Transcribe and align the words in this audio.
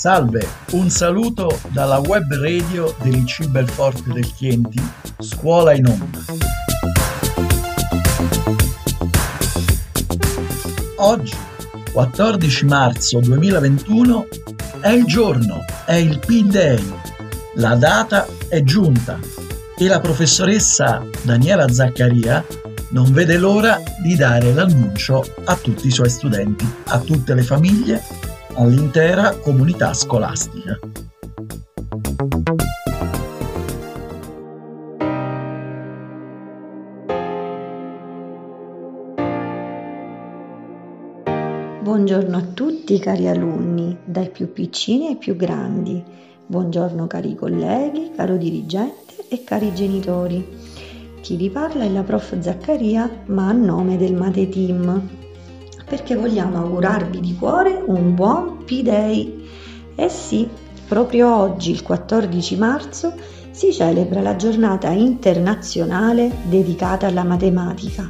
Salve, 0.00 0.48
un 0.70 0.88
saluto 0.88 1.60
dalla 1.72 1.98
web 1.98 2.32
radio 2.32 2.96
dell'IC 3.02 3.48
Belforte 3.48 4.10
del 4.14 4.32
Chienti, 4.32 4.80
Scuola 5.18 5.74
in 5.74 5.86
Onda. 5.86 6.20
Oggi, 10.96 11.36
14 11.92 12.64
marzo 12.64 13.20
2021, 13.20 14.26
è 14.80 14.88
il 14.88 15.04
giorno, 15.04 15.66
è 15.84 15.96
il 15.96 16.18
P-Day. 16.18 16.82
La 17.56 17.74
data 17.74 18.26
è 18.48 18.62
giunta 18.62 19.18
e 19.76 19.86
la 19.86 20.00
professoressa 20.00 21.04
Daniela 21.24 21.68
Zaccaria 21.68 22.42
non 22.92 23.12
vede 23.12 23.36
l'ora 23.36 23.78
di 24.02 24.16
dare 24.16 24.54
l'annuncio 24.54 25.22
a 25.44 25.54
tutti 25.56 25.88
i 25.88 25.90
suoi 25.90 26.08
studenti, 26.08 26.66
a 26.86 26.98
tutte 27.00 27.34
le 27.34 27.42
famiglie 27.42 28.29
all'intera 28.54 29.36
comunità 29.36 29.94
scolastica. 29.94 30.78
Buongiorno 41.82 42.36
a 42.36 42.42
tutti 42.42 42.98
cari 42.98 43.28
alunni, 43.28 43.96
dai 44.04 44.30
più 44.30 44.52
piccini 44.52 45.08
ai 45.08 45.16
più 45.16 45.36
grandi. 45.36 46.02
Buongiorno 46.46 47.06
cari 47.06 47.34
colleghi, 47.34 48.10
caro 48.14 48.36
dirigente 48.36 49.28
e 49.28 49.44
cari 49.44 49.72
genitori. 49.74 50.46
Chi 51.20 51.36
vi 51.36 51.50
parla 51.50 51.84
è 51.84 51.88
la 51.88 52.02
prof 52.02 52.38
Zaccaria, 52.40 53.08
ma 53.26 53.48
a 53.48 53.52
nome 53.52 53.96
del 53.96 54.14
Mate 54.14 54.48
Team 54.48 55.18
perché 55.90 56.14
vogliamo 56.14 56.58
augurarvi 56.58 57.18
di 57.18 57.34
cuore 57.34 57.82
un 57.84 58.14
buon 58.14 58.62
P-Day. 58.64 59.44
Eh 59.96 60.08
sì, 60.08 60.48
proprio 60.86 61.34
oggi, 61.34 61.72
il 61.72 61.82
14 61.82 62.56
marzo, 62.56 63.12
si 63.50 63.72
celebra 63.72 64.22
la 64.22 64.36
giornata 64.36 64.90
internazionale 64.90 66.30
dedicata 66.44 67.08
alla 67.08 67.24
matematica. 67.24 68.08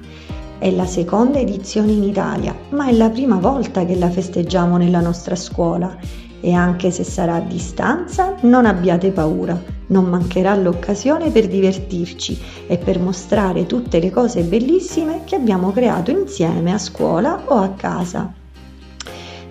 È 0.59 0.71
la 0.71 0.85
seconda 0.85 1.39
edizione 1.39 1.93
in 1.93 2.03
Italia, 2.03 2.55
ma 2.69 2.87
è 2.89 2.93
la 2.93 3.09
prima 3.09 3.37
volta 3.37 3.87
che 3.87 3.97
la 3.97 4.11
festeggiamo 4.11 4.77
nella 4.77 5.01
nostra 5.01 5.35
scuola 5.35 5.97
e 6.39 6.53
anche 6.53 6.91
se 6.91 7.03
sarà 7.03 7.37
a 7.37 7.41
distanza, 7.41 8.35
non 8.43 8.67
abbiate 8.67 9.11
paura, 9.11 9.59
non 9.91 10.07
mancherà 10.07 10.55
l'occasione 10.57 11.31
per 11.31 11.47
divertirci 11.47 12.39
e 12.67 12.79
per 12.79 12.99
mostrare 12.99 13.67
tutte 13.67 14.01
le 14.01 14.11
cose 14.11 14.43
bellissime 14.43 15.23
che 15.25 15.37
abbiamo 15.37 15.71
creato 15.71 16.11
insieme 16.11 16.73
a 16.73 16.79
scuola 16.79 17.43
o 17.47 17.59
a 17.59 17.69
casa. 17.71 18.33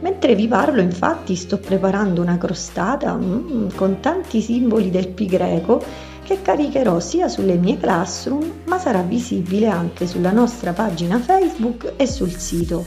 Mentre 0.02 0.36
vi 0.36 0.48
parlo, 0.48 0.82
infatti, 0.82 1.36
sto 1.36 1.58
preparando 1.58 2.22
una 2.22 2.38
crostata 2.38 3.14
mm, 3.16 3.70
con 3.76 4.00
tanti 4.00 4.42
simboli 4.42 4.90
del 4.90 5.10
pi 5.10 5.26
greco 5.26 5.84
che 6.23 6.42
caricherò 6.42 7.00
sia 7.00 7.28
sulle 7.28 7.56
mie 7.56 7.78
classroom, 7.78 8.62
ma 8.66 8.78
sarà 8.78 9.02
visibile 9.02 9.67
anche 9.67 10.08
sulla 10.08 10.32
nostra 10.32 10.72
pagina 10.73 11.20
Facebook 11.20 11.94
e 11.98 12.08
sul 12.08 12.32
sito 12.32 12.86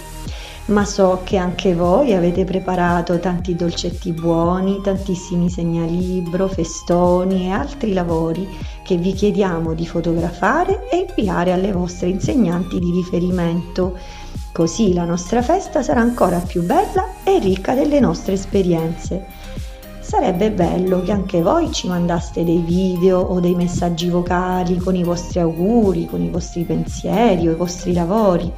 ma 0.66 0.84
so 0.84 1.22
che 1.24 1.36
anche 1.36 1.74
voi 1.74 2.14
avete 2.14 2.44
preparato 2.44 3.18
tanti 3.18 3.54
dolcetti 3.56 4.12
buoni, 4.12 4.80
tantissimi 4.80 5.50
segnalibro, 5.50 6.46
festoni 6.46 7.46
e 7.46 7.50
altri 7.50 7.92
lavori 7.92 8.48
che 8.84 8.96
vi 8.96 9.12
chiediamo 9.12 9.74
di 9.74 9.86
fotografare 9.86 10.88
e 10.88 11.06
inviare 11.08 11.52
alle 11.52 11.72
vostre 11.72 12.08
insegnanti 12.08 12.78
di 12.78 12.92
riferimento. 12.92 13.98
Così 14.52 14.92
la 14.92 15.04
nostra 15.04 15.42
festa 15.42 15.82
sarà 15.82 16.00
ancora 16.00 16.38
più 16.38 16.62
bella 16.62 17.08
e 17.24 17.38
ricca 17.38 17.74
delle 17.74 18.00
nostre 18.00 18.34
esperienze. 18.34 19.41
Sarebbe 20.02 20.50
bello 20.50 21.00
che 21.02 21.12
anche 21.12 21.40
voi 21.40 21.70
ci 21.70 21.86
mandaste 21.86 22.42
dei 22.42 22.58
video 22.58 23.20
o 23.20 23.38
dei 23.38 23.54
messaggi 23.54 24.08
vocali 24.08 24.76
con 24.76 24.96
i 24.96 25.04
vostri 25.04 25.38
auguri, 25.38 26.06
con 26.06 26.20
i 26.20 26.28
vostri 26.28 26.64
pensieri 26.64 27.46
o 27.46 27.52
i 27.52 27.54
vostri 27.54 27.92
lavori. 27.92 28.52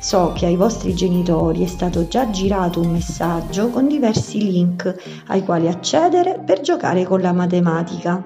So 0.00 0.32
che 0.34 0.46
ai 0.46 0.56
vostri 0.56 0.92
genitori 0.92 1.62
è 1.62 1.66
stato 1.68 2.08
già 2.08 2.28
girato 2.30 2.80
un 2.80 2.90
messaggio 2.90 3.70
con 3.70 3.86
diversi 3.86 4.50
link 4.50 5.22
ai 5.28 5.44
quali 5.44 5.68
accedere 5.68 6.42
per 6.44 6.60
giocare 6.60 7.04
con 7.04 7.20
la 7.20 7.32
matematica. 7.32 8.24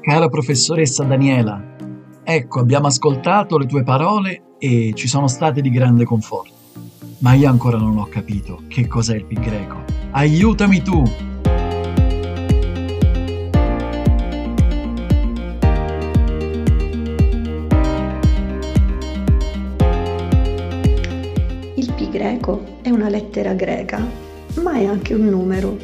Cara 0.00 0.28
professoressa 0.28 1.04
Daniela, 1.04 1.62
ecco 2.24 2.58
abbiamo 2.58 2.86
ascoltato 2.86 3.58
le 3.58 3.66
tue 3.66 3.84
parole 3.84 4.54
e 4.58 4.92
ci 4.94 5.06
sono 5.06 5.28
state 5.28 5.60
di 5.60 5.70
grande 5.70 6.04
conforto 6.04 6.51
ma 7.22 7.34
io 7.34 7.48
ancora 7.48 7.78
non 7.78 7.98
ho 7.98 8.06
capito 8.06 8.62
che 8.66 8.88
cos'è 8.88 9.14
il 9.14 9.24
pi 9.24 9.36
greco. 9.36 9.84
Aiutami 10.10 10.82
tu! 10.82 11.02
Il 21.76 21.92
pi 21.94 22.08
greco 22.10 22.78
è 22.82 22.90
una 22.90 23.08
lettera 23.08 23.54
greca, 23.54 24.04
ma 24.60 24.74
è 24.74 24.84
anche 24.84 25.14
un 25.14 25.26
numero. 25.28 25.78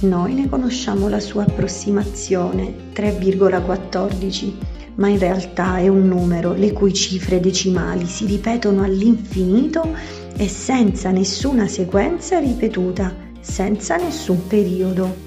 Noi 0.00 0.32
ne 0.32 0.48
conosciamo 0.48 1.08
la 1.08 1.20
sua 1.20 1.42
approssimazione, 1.42 2.92
3,14, 2.94 4.52
ma 4.94 5.08
in 5.08 5.18
realtà 5.18 5.76
è 5.76 5.88
un 5.88 6.08
numero 6.08 6.54
le 6.54 6.72
cui 6.72 6.94
cifre 6.94 7.40
decimali 7.40 8.06
si 8.06 8.24
ripetono 8.24 8.82
all'infinito 8.82 10.24
e 10.36 10.48
senza 10.48 11.10
nessuna 11.10 11.66
sequenza 11.66 12.38
ripetuta, 12.38 13.14
senza 13.40 13.96
nessun 13.96 14.46
periodo. 14.46 15.24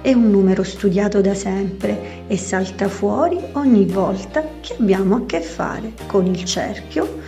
È 0.00 0.12
un 0.12 0.30
numero 0.30 0.62
studiato 0.62 1.20
da 1.20 1.34
sempre 1.34 2.24
e 2.26 2.38
salta 2.38 2.88
fuori 2.88 3.38
ogni 3.52 3.84
volta 3.84 4.42
che 4.60 4.76
abbiamo 4.78 5.16
a 5.16 5.26
che 5.26 5.42
fare 5.42 5.92
con 6.06 6.26
il 6.26 6.42
cerchio 6.44 7.18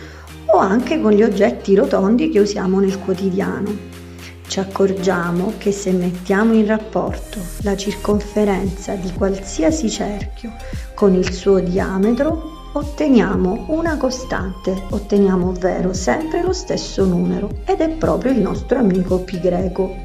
o 0.47 0.57
anche 0.57 0.99
con 0.99 1.11
gli 1.11 1.21
oggetti 1.21 1.75
rotondi 1.75 2.29
che 2.29 2.39
usiamo 2.39 2.79
nel 2.79 2.97
quotidiano. 2.97 3.91
Ci 4.47 4.59
accorgiamo 4.59 5.53
che 5.57 5.71
se 5.71 5.91
mettiamo 5.91 6.53
in 6.53 6.65
rapporto 6.65 7.37
la 7.61 7.77
circonferenza 7.77 8.95
di 8.95 9.11
qualsiasi 9.13 9.89
cerchio 9.89 10.53
con 10.95 11.13
il 11.13 11.31
suo 11.31 11.59
diametro 11.59 12.62
otteniamo 12.75 13.65
una 13.67 13.97
costante, 13.97 14.85
otteniamo 14.89 15.49
ovvero 15.49 15.93
sempre 15.93 16.41
lo 16.41 16.53
stesso 16.53 17.05
numero 17.05 17.61
ed 17.65 17.81
è 17.81 17.89
proprio 17.89 18.31
il 18.31 18.39
nostro 18.39 18.79
amico 18.79 19.19
pi 19.19 19.39
greco. 19.39 19.95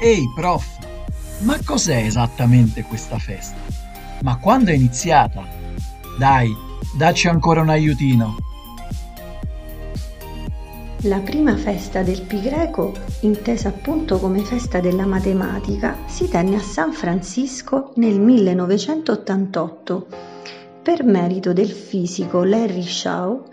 Ehi 0.00 0.30
prof, 0.34 0.66
ma 1.40 1.58
cos'è 1.64 2.04
esattamente 2.04 2.82
questa 2.82 3.18
festa? 3.18 3.56
Ma 4.22 4.36
quando 4.36 4.70
è 4.70 4.74
iniziata? 4.74 5.42
Dai, 6.18 6.54
dacci 6.96 7.28
ancora 7.28 7.62
un 7.62 7.70
aiutino. 7.70 8.36
La 11.06 11.18
prima 11.18 11.54
festa 11.54 12.02
del 12.02 12.22
Pi 12.22 12.40
greco, 12.40 12.94
intesa 13.20 13.68
appunto 13.68 14.18
come 14.18 14.40
festa 14.40 14.80
della 14.80 15.04
matematica, 15.04 15.98
si 16.06 16.30
tenne 16.30 16.56
a 16.56 16.60
San 16.60 16.94
Francisco 16.94 17.92
nel 17.96 18.18
1988 18.18 20.06
per 20.82 21.04
merito 21.04 21.52
del 21.52 21.68
fisico 21.68 22.42
Larry 22.42 22.84
Shaw, 22.84 23.44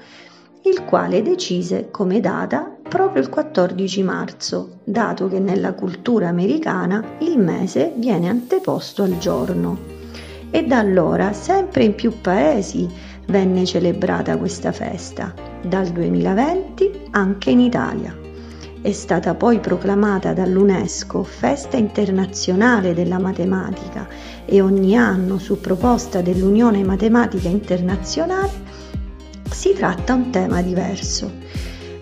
il 0.62 0.86
quale 0.86 1.22
decise 1.22 1.90
come 1.92 2.22
data 2.22 2.74
proprio 2.88 3.22
il 3.22 3.28
14 3.28 4.02
marzo, 4.02 4.80
dato 4.86 5.28
che 5.28 5.40
nella 5.40 5.74
cultura 5.74 6.30
americana 6.30 7.18
il 7.20 7.38
mese 7.38 7.92
viene 7.98 8.30
anteposto 8.30 9.04
al 9.04 9.18
giorno. 9.18 9.78
E 10.50 10.64
da 10.64 10.78
allora 10.78 11.34
sempre 11.34 11.84
in 11.84 11.96
più 11.96 12.22
paesi 12.22 12.88
venne 13.28 13.66
celebrata 13.66 14.38
questa 14.38 14.72
festa, 14.72 15.51
dal 15.64 15.88
2020 15.88 17.08
anche 17.12 17.50
in 17.52 17.60
Italia. 17.60 18.18
È 18.82 18.92
stata 18.92 19.36
poi 19.36 19.60
proclamata 19.60 20.34
dall'UNESCO 20.34 21.24
Festa 21.24 21.78
internazionale 21.78 22.94
della 22.94 23.20
matematica 23.20 24.08
e 24.46 24.60
ogni 24.60 24.98
anno 24.98 25.38
su 25.38 25.60
proposta 25.60 26.22
dell'Unione 26.22 26.84
Matematica 26.84 27.48
Internazionale 27.48 28.50
si 29.52 29.74
tratta 29.74 30.14
un 30.14 30.32
tema 30.32 30.62
diverso. 30.62 31.32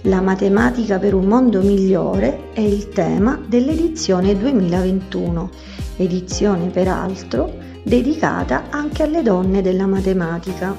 La 0.03 0.21
matematica 0.21 0.97
per 0.97 1.13
un 1.13 1.25
mondo 1.25 1.61
migliore 1.61 2.53
è 2.53 2.61
il 2.61 2.87
tema 2.89 3.37
dell'edizione 3.45 4.37
2021, 4.37 5.49
edizione 5.97 6.67
peraltro 6.67 7.53
dedicata 7.83 8.69
anche 8.69 9.03
alle 9.03 9.21
donne 9.21 9.61
della 9.61 9.87
matematica. 9.87 10.73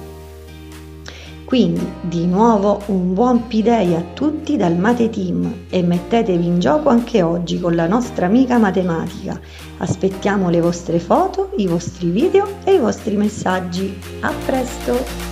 Quindi 1.51 1.85
di 2.03 2.27
nuovo 2.27 2.81
un 2.87 3.13
buon 3.13 3.49
P-Day 3.49 3.97
a 3.97 4.05
tutti 4.15 4.57
dal 4.57 4.77
Mate 4.77 5.11
Team 5.11 5.65
e 5.69 5.83
mettetevi 5.83 6.47
in 6.47 6.61
gioco 6.61 6.91
anche 6.91 7.23
oggi 7.23 7.59
con 7.59 7.75
la 7.75 7.89
nostra 7.89 8.27
amica 8.27 8.57
matematica. 8.57 9.41
Aspettiamo 9.79 10.49
le 10.49 10.61
vostre 10.61 11.01
foto, 11.01 11.51
i 11.57 11.67
vostri 11.67 12.11
video 12.11 12.47
e 12.63 12.75
i 12.75 12.79
vostri 12.79 13.17
messaggi. 13.17 13.99
A 14.21 14.33
presto! 14.47 15.30